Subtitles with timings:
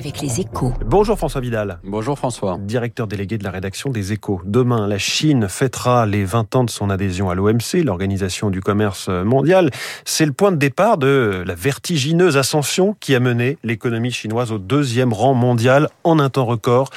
[0.00, 0.72] avec les échos.
[0.86, 1.78] Bonjour François Vidal.
[1.84, 2.56] Bonjour François.
[2.58, 4.40] Directeur délégué de la rédaction des échos.
[4.46, 9.10] Demain, la Chine fêtera les 20 ans de son adhésion à l'OMC, l'Organisation du commerce
[9.10, 9.70] mondial.
[10.06, 14.58] C'est le point de départ de la vertigineuse ascension qui a mené l'économie chinoise au
[14.58, 16.88] deuxième rang mondial en un temps record.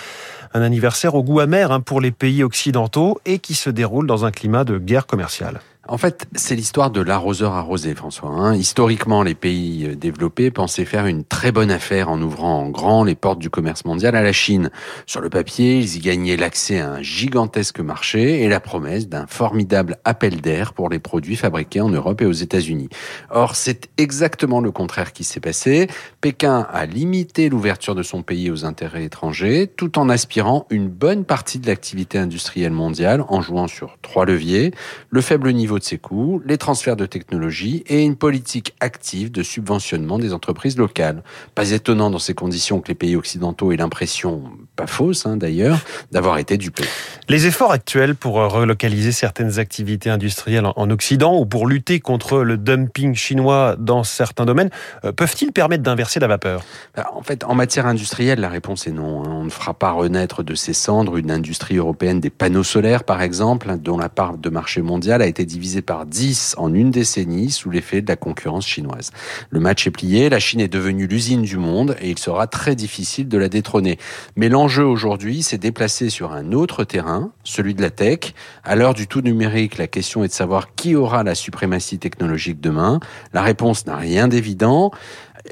[0.53, 4.23] Un anniversaire au goût amer hein, pour les pays occidentaux et qui se déroule dans
[4.23, 5.59] un climat de guerre commerciale.
[5.89, 8.29] En fait, c'est l'histoire de l'arroseur arrosé, François.
[8.29, 8.55] Hein.
[8.55, 13.03] Historiquement, les pays euh, développés pensaient faire une très bonne affaire en ouvrant en grand
[13.03, 14.69] les portes du commerce mondial à la Chine.
[15.07, 19.27] Sur le papier, ils y gagnaient l'accès à un gigantesque marché et la promesse d'un
[19.27, 22.87] formidable appel d'air pour les produits fabriqués en Europe et aux États-Unis.
[23.29, 25.89] Or, c'est exactement le contraire qui s'est passé.
[26.21, 31.25] Pékin a limité l'ouverture de son pays aux intérêts étrangers, tout en aspirant une bonne
[31.25, 34.71] partie de l'activité industrielle mondiale en jouant sur trois leviers.
[35.09, 39.43] Le faible niveau de ses coûts, les transferts de technologie et une politique active de
[39.43, 41.23] subventionnement des entreprises locales.
[41.55, 44.43] Pas étonnant dans ces conditions que les pays occidentaux aient l'impression,
[44.75, 45.79] pas fausse hein, d'ailleurs,
[46.11, 46.87] d'avoir été dupés.
[47.29, 52.57] Les efforts actuels pour relocaliser certaines activités industrielles en Occident ou pour lutter contre le
[52.57, 54.69] dumping chinois dans certains domaines
[55.05, 56.63] euh, peuvent-ils permettre d'inverser la vapeur?
[56.95, 59.23] Bah, En fait, en matière industrielle, la réponse est non.
[59.23, 59.29] Hein.
[59.31, 63.21] On ne fera pas renaître de ses cendres une industrie européenne des panneaux solaires, par
[63.21, 66.91] exemple, dont la part de marché mondial a été divisée divisé par 10 en une
[66.91, 69.11] décennie sous l'effet de la concurrence chinoise.
[69.49, 72.75] Le match est plié, la Chine est devenue l'usine du monde et il sera très
[72.75, 73.97] difficile de la détrôner.
[74.35, 77.12] Mais l'enjeu aujourd'hui, c'est déplacer sur un autre terrain,
[77.43, 78.33] celui de la tech.
[78.63, 82.59] À l'heure du tout numérique, la question est de savoir qui aura la suprématie technologique
[82.59, 82.99] demain.
[83.33, 84.91] La réponse n'a rien d'évident.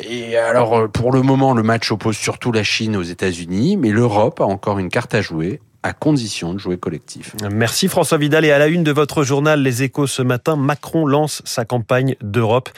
[0.04, 4.40] Et alors, pour le moment, le match oppose surtout la Chine aux États-Unis, mais l'Europe
[4.40, 7.36] a encore une carte à jouer à condition de jouer collectif.
[7.52, 8.46] Merci François Vidal.
[8.46, 12.16] Et à la une de votre journal Les Échos ce matin, Macron lance sa campagne
[12.22, 12.70] d'Europe.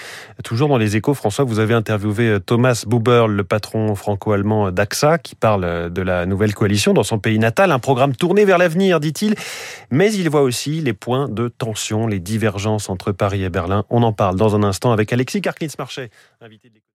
[0.43, 5.17] Toujours dans Les Échos, François, vous avez interviewé euh, Thomas Buber, le patron franco-allemand d'AXA,
[5.17, 7.71] qui parle euh, de la nouvelle coalition dans son pays natal.
[7.71, 9.35] Un programme tourné vers l'avenir, dit-il.
[9.91, 13.85] Mais il voit aussi les points de tension, les divergences entre Paris et Berlin.
[13.89, 16.83] On en parle dans un instant avec Alexis de